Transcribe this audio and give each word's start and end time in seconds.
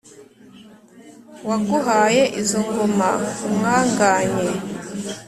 waguhaye 1.47 2.23
izo 2.41 2.59
ngoma 2.67 3.09
umwanganye, 3.47 4.47